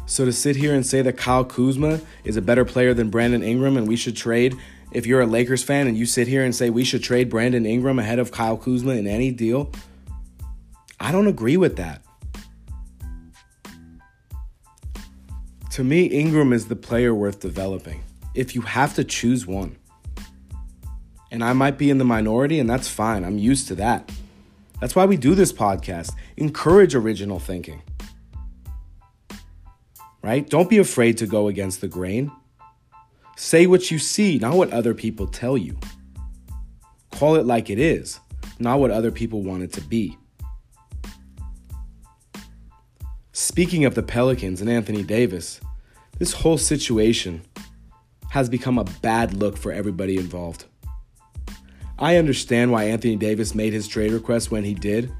So 0.08 0.26
to 0.26 0.34
sit 0.34 0.56
here 0.56 0.74
and 0.74 0.86
say 0.86 1.02
that 1.04 1.18
Kyle 1.18 1.46
Kuzma 1.46 2.00
is 2.24 2.36
a 2.36 2.42
better 2.42 2.66
player 2.66 2.94
than 2.94 3.10
Brandon 3.10 3.44
Ingram 3.44 3.78
and 3.78 3.88
we 3.88 3.96
should 3.96 4.16
trade, 4.16 4.56
if 4.92 5.06
you're 5.06 5.22
a 5.22 5.26
Lakers 5.28 5.64
fan 5.64 5.88
and 5.88 5.98
you 5.98 6.06
sit 6.06 6.28
here 6.28 6.44
and 6.44 6.56
say 6.56 6.70
we 6.70 6.84
should 6.84 7.04
trade 7.04 7.30
Brandon 7.30 7.66
Ingram 7.66 8.00
ahead 8.00 8.18
of 8.18 8.32
Kyle 8.32 8.58
Kuzma 8.58 8.94
in 8.94 9.08
any 9.08 9.30
deal, 9.30 9.72
I 11.00 11.12
don't 11.12 11.28
agree 11.28 11.58
with 11.58 11.76
that. 11.78 12.05
To 15.76 15.84
me, 15.84 16.06
Ingram 16.06 16.54
is 16.54 16.70
the 16.70 16.76
player 16.78 17.14
worth 17.14 17.42
developing 17.42 18.02
if 18.34 18.56
you 18.56 18.62
have 18.62 18.94
to 18.96 19.04
choose 19.04 19.46
one. 19.46 19.76
And 21.32 21.44
I 21.44 21.52
might 21.52 21.78
be 21.78 21.90
in 21.90 21.98
the 21.98 22.06
minority, 22.06 22.62
and 22.62 22.70
that's 22.70 22.88
fine. 22.88 23.26
I'm 23.26 23.38
used 23.38 23.68
to 23.68 23.76
that. 23.76 24.10
That's 24.80 24.96
why 24.96 25.04
we 25.04 25.18
do 25.18 25.36
this 25.36 25.52
podcast. 25.52 26.14
Encourage 26.38 26.96
original 26.96 27.40
thinking. 27.40 27.82
Right? 30.24 30.50
Don't 30.50 30.70
be 30.70 30.78
afraid 30.78 31.18
to 31.18 31.28
go 31.28 31.50
against 31.50 31.82
the 31.82 31.90
grain. 31.90 32.32
Say 33.36 33.68
what 33.68 33.92
you 33.92 34.00
see, 34.00 34.38
not 34.38 34.56
what 34.56 34.72
other 34.72 34.94
people 34.94 35.28
tell 35.28 35.58
you. 35.58 35.78
Call 37.12 37.36
it 37.36 37.46
like 37.46 37.70
it 37.70 37.80
is, 37.80 38.22
not 38.60 38.80
what 38.80 38.92
other 38.92 39.12
people 39.12 39.44
want 39.44 39.64
it 39.64 39.74
to 39.74 39.82
be. 39.82 40.18
Speaking 43.38 43.84
of 43.84 43.96
the 43.96 44.02
Pelicans 44.02 44.62
and 44.62 44.70
Anthony 44.70 45.04
Davis, 45.04 45.60
this 46.20 46.32
whole 46.32 46.58
situation 46.58 47.42
has 48.30 48.48
become 48.48 48.78
a 48.78 48.86
bad 49.02 49.34
look 49.34 49.58
for 49.58 49.74
everybody 49.74 50.16
involved. 50.16 50.64
I 52.00 52.16
understand 52.16 52.72
why 52.72 52.86
Anthony 52.86 53.18
Davis 53.18 53.54
made 53.54 53.74
his 53.74 53.90
trade 53.90 54.14
request 54.14 54.52
when 54.52 54.64
he 54.64 54.74
did. 54.74 55.12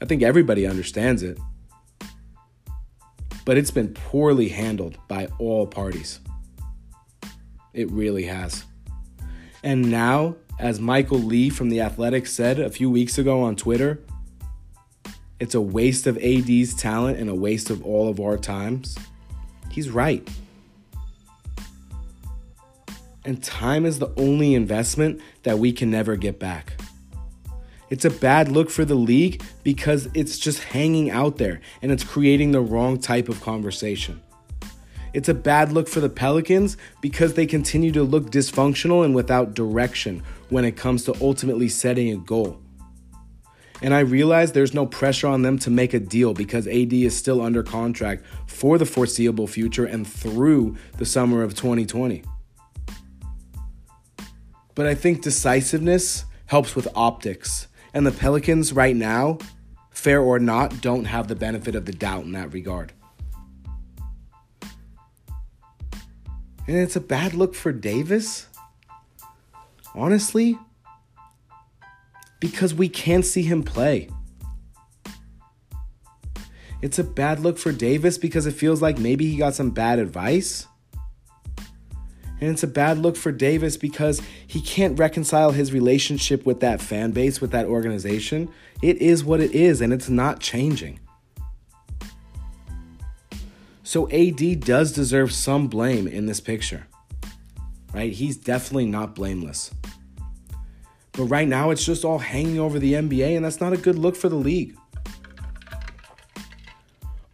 I 0.00 0.06
think 0.06 0.22
everybody 0.22 0.66
understands 0.66 1.22
it. 1.22 1.38
But 3.44 3.58
it's 3.58 3.70
been 3.70 3.92
poorly 3.92 4.48
handled 4.48 4.96
by 5.06 5.28
all 5.38 5.66
parties. 5.66 6.20
It 7.74 7.90
really 7.90 8.24
has. 8.24 8.64
And 9.62 9.90
now, 9.90 10.36
as 10.58 10.80
Michael 10.80 11.18
Lee 11.18 11.50
from 11.50 11.68
The 11.68 11.82
Athletic 11.82 12.28
said 12.28 12.58
a 12.58 12.70
few 12.70 12.88
weeks 12.88 13.18
ago 13.18 13.42
on 13.42 13.56
Twitter, 13.56 14.00
it's 15.38 15.54
a 15.54 15.60
waste 15.60 16.06
of 16.06 16.16
AD's 16.18 16.74
talent 16.74 17.18
and 17.18 17.28
a 17.28 17.34
waste 17.34 17.70
of 17.70 17.84
all 17.84 18.08
of 18.08 18.20
our 18.20 18.38
times. 18.38 18.96
He's 19.70 19.90
right. 19.90 20.26
And 23.24 23.42
time 23.42 23.84
is 23.84 23.98
the 23.98 24.12
only 24.16 24.54
investment 24.54 25.20
that 25.42 25.58
we 25.58 25.72
can 25.72 25.90
never 25.90 26.16
get 26.16 26.38
back. 26.38 26.80
It's 27.90 28.04
a 28.04 28.10
bad 28.10 28.48
look 28.48 28.70
for 28.70 28.84
the 28.84 28.94
league 28.94 29.42
because 29.62 30.08
it's 30.14 30.38
just 30.38 30.62
hanging 30.62 31.10
out 31.10 31.36
there 31.36 31.60
and 31.82 31.92
it's 31.92 32.02
creating 32.02 32.52
the 32.52 32.60
wrong 32.60 32.98
type 32.98 33.28
of 33.28 33.40
conversation. 33.40 34.22
It's 35.12 35.28
a 35.28 35.34
bad 35.34 35.72
look 35.72 35.88
for 35.88 36.00
the 36.00 36.08
Pelicans 36.08 36.76
because 37.00 37.34
they 37.34 37.46
continue 37.46 37.92
to 37.92 38.02
look 38.02 38.30
dysfunctional 38.30 39.04
and 39.04 39.14
without 39.14 39.54
direction 39.54 40.22
when 40.48 40.64
it 40.64 40.76
comes 40.76 41.04
to 41.04 41.14
ultimately 41.20 41.68
setting 41.68 42.12
a 42.12 42.16
goal. 42.16 42.60
And 43.82 43.92
I 43.92 44.00
realize 44.00 44.52
there's 44.52 44.72
no 44.72 44.86
pressure 44.86 45.26
on 45.26 45.42
them 45.42 45.58
to 45.60 45.70
make 45.70 45.92
a 45.92 46.00
deal 46.00 46.32
because 46.32 46.66
AD 46.66 46.92
is 46.92 47.16
still 47.16 47.42
under 47.42 47.62
contract 47.62 48.24
for 48.46 48.78
the 48.78 48.86
foreseeable 48.86 49.46
future 49.46 49.84
and 49.84 50.06
through 50.06 50.76
the 50.96 51.04
summer 51.04 51.42
of 51.42 51.54
2020. 51.54 52.22
But 54.74 54.86
I 54.86 54.94
think 54.94 55.22
decisiveness 55.22 56.24
helps 56.46 56.74
with 56.74 56.88
optics. 56.94 57.68
And 57.92 58.06
the 58.06 58.12
Pelicans, 58.12 58.72
right 58.72 58.96
now, 58.96 59.38
fair 59.90 60.20
or 60.20 60.38
not, 60.38 60.80
don't 60.80 61.04
have 61.04 61.28
the 61.28 61.34
benefit 61.34 61.74
of 61.74 61.86
the 61.86 61.92
doubt 61.92 62.24
in 62.24 62.32
that 62.32 62.52
regard. 62.52 62.92
And 66.68 66.76
it's 66.76 66.96
a 66.96 67.00
bad 67.00 67.32
look 67.34 67.54
for 67.54 67.72
Davis. 67.72 68.48
Honestly, 69.94 70.58
because 72.40 72.74
we 72.74 72.88
can't 72.88 73.24
see 73.24 73.42
him 73.42 73.62
play. 73.62 74.08
It's 76.82 76.98
a 76.98 77.04
bad 77.04 77.40
look 77.40 77.58
for 77.58 77.72
Davis 77.72 78.18
because 78.18 78.46
it 78.46 78.52
feels 78.52 78.82
like 78.82 78.98
maybe 78.98 79.30
he 79.30 79.36
got 79.36 79.54
some 79.54 79.70
bad 79.70 79.98
advice. 79.98 80.66
And 82.38 82.50
it's 82.50 82.62
a 82.62 82.68
bad 82.68 82.98
look 82.98 83.16
for 83.16 83.32
Davis 83.32 83.78
because 83.78 84.20
he 84.46 84.60
can't 84.60 84.98
reconcile 84.98 85.52
his 85.52 85.72
relationship 85.72 86.44
with 86.44 86.60
that 86.60 86.82
fan 86.82 87.12
base, 87.12 87.40
with 87.40 87.50
that 87.52 87.64
organization. 87.64 88.50
It 88.82 88.98
is 88.98 89.24
what 89.24 89.40
it 89.40 89.52
is, 89.52 89.80
and 89.80 89.90
it's 89.90 90.10
not 90.10 90.40
changing. 90.40 91.00
So 93.82 94.10
AD 94.10 94.60
does 94.60 94.92
deserve 94.92 95.32
some 95.32 95.68
blame 95.68 96.06
in 96.06 96.26
this 96.26 96.40
picture, 96.40 96.88
right? 97.94 98.12
He's 98.12 98.36
definitely 98.36 98.86
not 98.86 99.14
blameless. 99.14 99.70
But 101.16 101.24
right 101.24 101.48
now, 101.48 101.70
it's 101.70 101.84
just 101.84 102.04
all 102.04 102.18
hanging 102.18 102.60
over 102.60 102.78
the 102.78 102.92
NBA, 102.92 103.36
and 103.36 103.44
that's 103.44 103.60
not 103.60 103.72
a 103.72 103.78
good 103.78 103.98
look 103.98 104.14
for 104.16 104.28
the 104.28 104.36
league. 104.36 104.76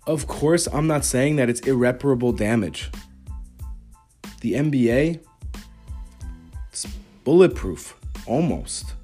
Of 0.07 0.27
course, 0.27 0.69
I'm 0.73 0.87
not 0.87 1.05
saying 1.05 1.37
that 1.37 1.49
it's 1.49 1.61
irreparable 1.61 2.33
damage. 2.33 2.91
The 4.41 4.55
NBA, 4.55 5.21
it's 6.69 6.87
bulletproof, 7.25 7.97
almost. 8.27 8.95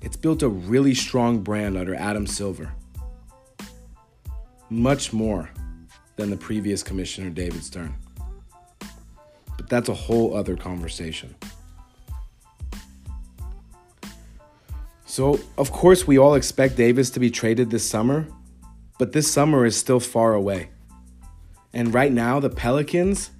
It's 0.00 0.16
built 0.16 0.42
a 0.42 0.48
really 0.48 0.94
strong 0.94 1.40
brand 1.40 1.76
under 1.76 1.94
Adam 1.94 2.26
Silver. 2.26 2.72
Much 4.68 5.12
more 5.12 5.50
than 6.16 6.30
the 6.30 6.36
previous 6.36 6.82
commissioner, 6.82 7.30
David 7.30 7.64
Stern. 7.64 7.94
But 9.56 9.68
that's 9.68 9.88
a 9.88 9.94
whole 9.94 10.36
other 10.36 10.56
conversation. 10.56 11.34
So, 15.14 15.38
of 15.58 15.70
course, 15.70 16.08
we 16.08 16.18
all 16.18 16.34
expect 16.34 16.74
Davis 16.74 17.08
to 17.10 17.20
be 17.20 17.30
traded 17.30 17.70
this 17.70 17.88
summer, 17.88 18.26
but 18.98 19.12
this 19.12 19.30
summer 19.30 19.64
is 19.64 19.76
still 19.76 20.00
far 20.00 20.34
away. 20.34 20.70
And 21.72 21.94
right 21.94 22.10
now, 22.10 22.40
the 22.40 22.50
Pelicans, 22.50 23.30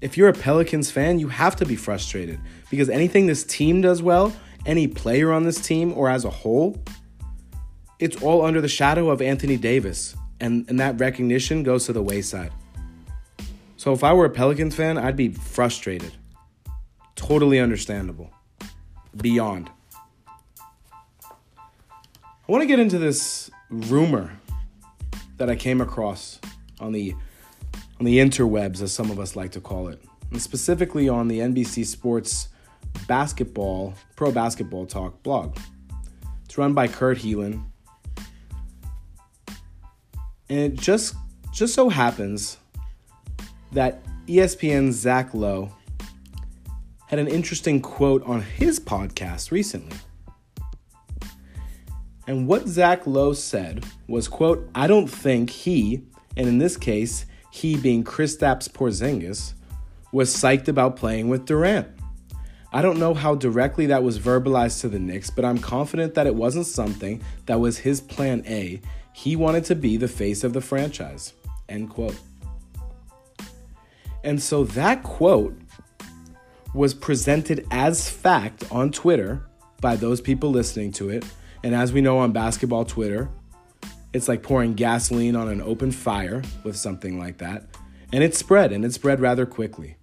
if 0.00 0.16
you're 0.16 0.28
a 0.28 0.32
Pelicans 0.32 0.92
fan, 0.92 1.18
you 1.18 1.26
have 1.26 1.56
to 1.56 1.66
be 1.66 1.74
frustrated 1.74 2.38
because 2.70 2.88
anything 2.88 3.26
this 3.26 3.42
team 3.42 3.80
does 3.80 4.00
well, 4.00 4.32
any 4.64 4.86
player 4.86 5.32
on 5.32 5.42
this 5.42 5.60
team 5.60 5.92
or 5.96 6.08
as 6.08 6.24
a 6.24 6.30
whole, 6.30 6.80
it's 7.98 8.22
all 8.22 8.44
under 8.44 8.60
the 8.60 8.68
shadow 8.68 9.10
of 9.10 9.20
Anthony 9.20 9.56
Davis. 9.56 10.14
And, 10.38 10.64
and 10.68 10.78
that 10.78 11.00
recognition 11.00 11.64
goes 11.64 11.84
to 11.86 11.92
the 11.92 12.00
wayside. 12.00 12.52
So 13.76 13.92
if 13.92 14.04
I 14.04 14.12
were 14.12 14.26
a 14.26 14.30
Pelicans 14.30 14.76
fan, 14.76 14.98
I'd 14.98 15.16
be 15.16 15.30
frustrated. 15.30 16.12
Totally 17.16 17.58
understandable. 17.58 18.30
Beyond. 19.16 19.68
I 22.52 22.54
want 22.54 22.64
to 22.64 22.66
get 22.66 22.80
into 22.80 22.98
this 22.98 23.50
rumor 23.70 24.30
that 25.38 25.48
I 25.48 25.56
came 25.56 25.80
across 25.80 26.38
on 26.80 26.92
the 26.92 27.14
on 27.98 28.04
the 28.04 28.18
interwebs, 28.18 28.82
as 28.82 28.92
some 28.92 29.10
of 29.10 29.18
us 29.18 29.34
like 29.34 29.52
to 29.52 29.60
call 29.62 29.88
it, 29.88 30.04
and 30.30 30.42
specifically 30.42 31.08
on 31.08 31.28
the 31.28 31.38
NBC 31.38 31.86
Sports 31.86 32.50
basketball 33.08 33.94
pro 34.16 34.30
basketball 34.30 34.84
talk 34.84 35.22
blog. 35.22 35.56
It's 36.44 36.58
run 36.58 36.74
by 36.74 36.88
Kurt 36.88 37.16
Helin, 37.16 37.64
and 40.50 40.58
it 40.58 40.74
just 40.74 41.14
just 41.54 41.72
so 41.72 41.88
happens 41.88 42.58
that 43.72 44.02
ESPN's 44.26 44.96
Zach 44.96 45.32
Lowe 45.32 45.72
had 47.06 47.18
an 47.18 47.28
interesting 47.28 47.80
quote 47.80 48.22
on 48.24 48.42
his 48.42 48.78
podcast 48.78 49.50
recently. 49.50 49.96
And 52.26 52.46
what 52.46 52.68
Zach 52.68 53.06
Lowe 53.06 53.32
said 53.32 53.84
was, 54.06 54.28
quote, 54.28 54.68
I 54.74 54.86
don't 54.86 55.08
think 55.08 55.50
he, 55.50 56.02
and 56.36 56.48
in 56.48 56.58
this 56.58 56.76
case, 56.76 57.26
he 57.50 57.76
being 57.76 58.04
Kristaps 58.04 58.68
Porzingis, 58.70 59.54
was 60.12 60.34
psyched 60.34 60.68
about 60.68 60.96
playing 60.96 61.28
with 61.28 61.46
Durant. 61.46 61.88
I 62.72 62.80
don't 62.80 62.98
know 62.98 63.12
how 63.12 63.34
directly 63.34 63.86
that 63.86 64.02
was 64.02 64.18
verbalized 64.18 64.80
to 64.80 64.88
the 64.88 64.98
Knicks, 64.98 65.30
but 65.30 65.44
I'm 65.44 65.58
confident 65.58 66.14
that 66.14 66.26
it 66.26 66.34
wasn't 66.34 66.66
something 66.66 67.22
that 67.46 67.60
was 67.60 67.78
his 67.78 68.00
plan 68.00 68.42
A. 68.46 68.80
He 69.12 69.36
wanted 69.36 69.64
to 69.66 69.74
be 69.74 69.96
the 69.96 70.08
face 70.08 70.42
of 70.44 70.52
the 70.52 70.60
franchise. 70.60 71.34
End 71.68 71.90
quote. 71.90 72.18
And 74.24 74.40
so 74.40 74.64
that 74.64 75.02
quote 75.02 75.58
was 76.74 76.94
presented 76.94 77.66
as 77.70 78.08
fact 78.08 78.64
on 78.70 78.90
Twitter 78.90 79.44
by 79.80 79.96
those 79.96 80.20
people 80.20 80.50
listening 80.50 80.92
to 80.92 81.10
it 81.10 81.24
and 81.64 81.74
as 81.74 81.92
we 81.92 82.00
know 82.00 82.18
on 82.18 82.32
basketball 82.32 82.84
Twitter, 82.84 83.28
it's 84.12 84.28
like 84.28 84.42
pouring 84.42 84.74
gasoline 84.74 85.36
on 85.36 85.48
an 85.48 85.60
open 85.62 85.90
fire 85.90 86.42
with 86.64 86.76
something 86.76 87.18
like 87.18 87.38
that. 87.38 87.64
And 88.12 88.22
it 88.22 88.34
spread, 88.34 88.72
and 88.72 88.84
it 88.84 88.92
spread 88.92 89.20
rather 89.20 89.46
quickly. 89.46 89.96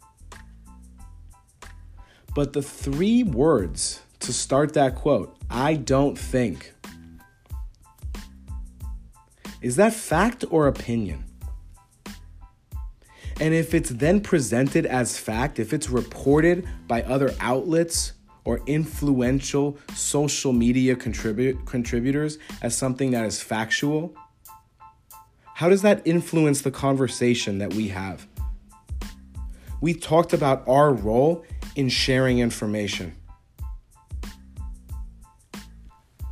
But 2.33 2.53
the 2.53 2.61
three 2.61 3.23
words 3.23 4.01
to 4.21 4.33
start 4.33 4.73
that 4.73 4.95
quote, 4.95 5.35
I 5.49 5.75
don't 5.75 6.17
think, 6.17 6.73
is 9.61 9.75
that 9.75 9.93
fact 9.93 10.45
or 10.49 10.67
opinion? 10.67 11.25
And 13.41 13.53
if 13.53 13.73
it's 13.73 13.89
then 13.89 14.21
presented 14.21 14.85
as 14.85 15.17
fact, 15.17 15.59
if 15.59 15.73
it's 15.73 15.89
reported 15.89 16.67
by 16.87 17.03
other 17.03 17.33
outlets 17.39 18.13
or 18.45 18.61
influential 18.65 19.77
social 19.95 20.53
media 20.53 20.95
contribute, 20.95 21.65
contributors 21.65 22.37
as 22.61 22.75
something 22.75 23.11
that 23.11 23.25
is 23.25 23.41
factual? 23.41 24.15
How 25.55 25.69
does 25.69 25.81
that 25.81 26.01
influence 26.05 26.61
the 26.61 26.71
conversation 26.71 27.57
that 27.57 27.73
we 27.73 27.89
have? 27.89 28.27
We 29.81 29.93
talked 29.93 30.33
about 30.33 30.67
our 30.67 30.93
role 30.93 31.45
in 31.75 31.89
sharing 31.89 32.39
information. 32.39 33.15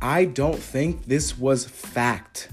I 0.00 0.26
don't 0.26 0.58
think 0.58 1.06
this 1.06 1.36
was 1.36 1.64
fact. 1.64 2.50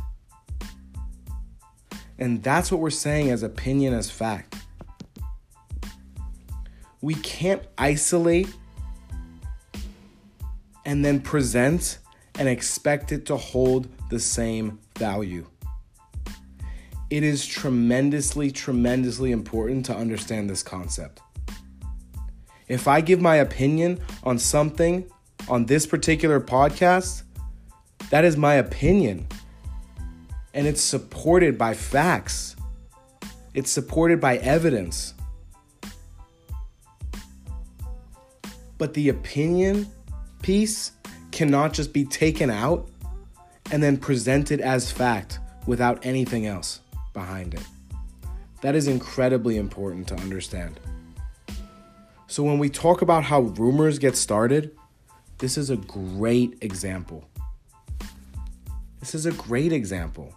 And 2.17 2.41
that's 2.41 2.71
what 2.71 2.81
we're 2.81 2.89
saying 2.89 3.29
as 3.29 3.43
opinion 3.43 3.93
as 3.93 4.09
fact. 4.09 4.55
We 7.01 7.15
can't 7.15 7.61
isolate 7.77 8.49
and 10.85 11.03
then 11.03 11.19
present 11.19 11.99
and 12.37 12.47
expect 12.47 13.11
it 13.11 13.25
to 13.25 13.37
hold 13.37 13.87
the 14.09 14.19
same 14.19 14.79
value. 14.97 15.45
It 17.09 17.23
is 17.23 17.45
tremendously, 17.45 18.51
tremendously 18.51 19.31
important 19.31 19.85
to 19.87 19.95
understand 19.95 20.49
this 20.49 20.63
concept. 20.63 21.21
If 22.67 22.87
I 22.87 23.01
give 23.01 23.21
my 23.21 23.37
opinion 23.37 23.99
on 24.23 24.39
something 24.39 25.05
on 25.47 25.65
this 25.65 25.85
particular 25.85 26.39
podcast, 26.41 27.23
that 28.09 28.25
is 28.25 28.37
my 28.37 28.55
opinion. 28.55 29.27
And 30.53 30.65
it's 30.65 30.81
supported 30.81 31.57
by 31.57 31.73
facts, 31.73 32.55
it's 33.53 33.69
supported 33.69 34.19
by 34.19 34.37
evidence. 34.37 35.13
But 38.77 38.93
the 38.93 39.09
opinion 39.09 39.87
piece 40.45 40.91
cannot 41.31 41.73
just 41.73 41.91
be 41.91 42.05
taken 42.05 42.51
out 42.51 42.87
and 43.71 43.81
then 43.81 43.97
presented 43.97 44.61
as 44.61 44.91
fact 44.91 45.39
without 45.65 46.05
anything 46.05 46.45
else 46.45 46.81
behind 47.13 47.55
it. 47.55 47.63
That 48.61 48.75
is 48.75 48.87
incredibly 48.87 49.57
important 49.57 50.07
to 50.09 50.15
understand. 50.17 50.79
So, 52.27 52.43
when 52.43 52.59
we 52.59 52.69
talk 52.69 53.01
about 53.01 53.23
how 53.23 53.41
rumors 53.41 53.97
get 53.97 54.15
started, 54.15 54.71
This 55.39 55.57
is 55.57 55.69
a 55.71 55.77
great 55.77 56.59
example. 56.61 57.27
This 58.99 59.15
is 59.15 59.25
a 59.25 59.31
great 59.31 59.73
example. 59.73 60.33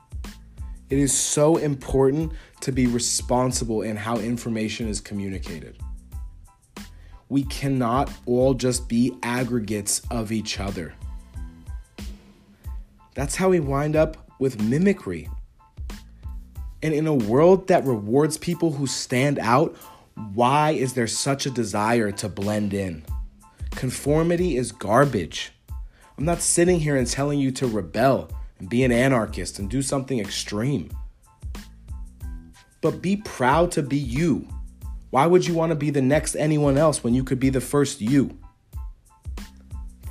It 0.90 0.98
is 0.98 1.12
so 1.16 1.58
important 1.58 2.32
to 2.62 2.72
be 2.72 2.86
responsible 2.86 3.82
in 3.82 3.94
how 3.96 4.16
information 4.16 4.88
is 4.88 5.00
communicated. 5.00 5.76
We 7.28 7.44
cannot 7.44 8.10
all 8.26 8.54
just 8.54 8.88
be 8.88 9.16
aggregates 9.22 10.00
of 10.10 10.32
each 10.32 10.58
other. 10.58 10.94
That's 13.14 13.36
how 13.36 13.50
we 13.50 13.60
wind 13.60 13.96
up 13.96 14.16
with 14.38 14.62
mimicry. 14.62 15.28
And 16.82 16.94
in 16.94 17.06
a 17.06 17.14
world 17.14 17.68
that 17.68 17.84
rewards 17.84 18.38
people 18.38 18.72
who 18.72 18.86
stand 18.86 19.38
out, 19.40 19.76
why 20.34 20.70
is 20.70 20.94
there 20.94 21.06
such 21.06 21.44
a 21.44 21.50
desire 21.50 22.12
to 22.12 22.28
blend 22.28 22.72
in? 22.72 23.04
Conformity 23.72 24.56
is 24.56 24.72
garbage. 24.72 25.52
I'm 26.16 26.24
not 26.24 26.40
sitting 26.40 26.80
here 26.80 26.96
and 26.96 27.06
telling 27.06 27.38
you 27.38 27.50
to 27.52 27.66
rebel 27.66 28.30
and 28.58 28.68
be 28.68 28.84
an 28.84 28.92
anarchist 28.92 29.58
and 29.58 29.68
do 29.68 29.82
something 29.82 30.18
extreme. 30.18 30.90
But 32.80 33.02
be 33.02 33.16
proud 33.16 33.72
to 33.72 33.82
be 33.82 33.98
you. 33.98 34.48
Why 35.10 35.26
would 35.26 35.46
you 35.46 35.54
want 35.54 35.70
to 35.70 35.76
be 35.76 35.90
the 35.90 36.02
next 36.02 36.34
anyone 36.36 36.76
else 36.76 37.02
when 37.02 37.14
you 37.14 37.24
could 37.24 37.40
be 37.40 37.50
the 37.50 37.60
first 37.60 38.00
you? 38.00 38.38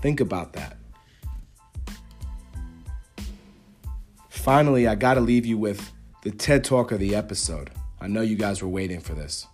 Think 0.01 0.19
about 0.19 0.53
that. 0.53 0.77
Finally, 4.29 4.87
I 4.87 4.95
got 4.95 5.15
to 5.15 5.21
leave 5.21 5.45
you 5.45 5.57
with 5.57 5.91
the 6.23 6.31
TED 6.31 6.63
Talk 6.63 6.91
of 6.91 6.99
the 6.99 7.15
episode. 7.15 7.69
I 7.99 8.07
know 8.07 8.21
you 8.21 8.35
guys 8.35 8.61
were 8.61 8.69
waiting 8.69 9.01
for 9.01 9.13
this. 9.13 9.45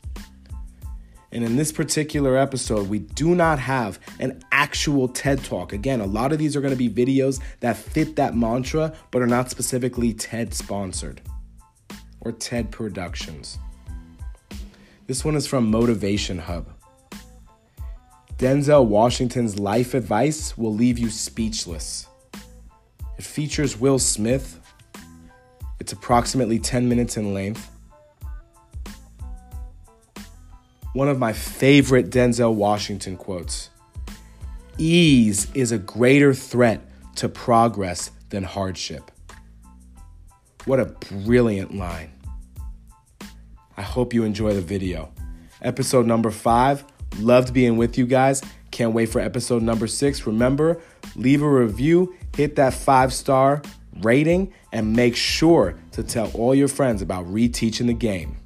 And 1.31 1.43
in 1.43 1.55
this 1.55 1.71
particular 1.71 2.37
episode, 2.37 2.87
we 2.87 2.99
do 2.99 3.33
not 3.33 3.57
have 3.57 3.99
an 4.19 4.43
actual 4.51 5.07
TED 5.07 5.43
Talk. 5.43 5.73
Again, 5.73 5.99
a 5.99 6.05
lot 6.05 6.31
of 6.31 6.37
these 6.37 6.55
are 6.55 6.61
going 6.61 6.77
to 6.77 6.77
be 6.77 6.89
videos 6.89 7.41
that 7.59 7.75
fit 7.75 8.15
that 8.17 8.35
mantra, 8.35 8.93
but 9.09 9.21
are 9.23 9.27
not 9.27 9.49
specifically 9.49 10.13
TED 10.13 10.53
sponsored 10.53 11.21
or 12.21 12.31
TED 12.31 12.71
Productions. 12.71 13.57
This 15.05 15.25
one 15.25 15.35
is 15.35 15.45
from 15.45 15.69
Motivation 15.69 16.37
Hub. 16.37 16.65
Denzel 18.37 18.85
Washington's 18.85 19.59
life 19.59 19.93
advice 19.93 20.57
will 20.57 20.73
leave 20.73 20.97
you 20.97 21.09
speechless. 21.09 22.07
It 23.17 23.25
features 23.25 23.77
Will 23.77 23.99
Smith. 23.99 24.61
It's 25.81 25.91
approximately 25.91 26.57
10 26.57 26.87
minutes 26.87 27.17
in 27.17 27.33
length. 27.33 27.69
One 30.93 31.09
of 31.09 31.19
my 31.19 31.33
favorite 31.33 32.09
Denzel 32.09 32.53
Washington 32.53 33.17
quotes 33.17 33.71
Ease 34.77 35.51
is 35.53 35.73
a 35.73 35.77
greater 35.77 36.33
threat 36.33 36.81
to 37.15 37.27
progress 37.27 38.09
than 38.29 38.43
hardship. 38.43 39.11
What 40.63 40.79
a 40.79 40.85
brilliant 40.85 41.75
line. 41.75 42.12
I 43.77 43.81
hope 43.81 44.13
you 44.13 44.23
enjoy 44.23 44.53
the 44.53 44.61
video. 44.61 45.11
Episode 45.61 46.05
number 46.05 46.31
five, 46.31 46.83
loved 47.19 47.53
being 47.53 47.77
with 47.77 47.97
you 47.97 48.05
guys. 48.05 48.41
Can't 48.71 48.93
wait 48.93 49.07
for 49.07 49.19
episode 49.19 49.63
number 49.63 49.87
six. 49.87 50.25
Remember, 50.25 50.81
leave 51.15 51.41
a 51.41 51.49
review, 51.49 52.15
hit 52.35 52.55
that 52.55 52.73
five 52.73 53.13
star 53.13 53.61
rating, 54.01 54.53
and 54.71 54.95
make 54.95 55.15
sure 55.15 55.77
to 55.91 56.03
tell 56.03 56.31
all 56.31 56.55
your 56.55 56.67
friends 56.67 57.01
about 57.01 57.25
reteaching 57.27 57.87
the 57.87 57.93
game. 57.93 58.37